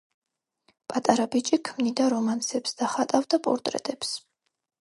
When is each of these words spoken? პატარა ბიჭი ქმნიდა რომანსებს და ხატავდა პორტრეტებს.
პატარა 0.93 1.27
ბიჭი 1.35 1.59
ქმნიდა 1.69 2.07
რომანსებს 2.15 2.75
და 2.81 2.91
ხატავდა 2.97 3.41
პორტრეტებს. 3.49 4.19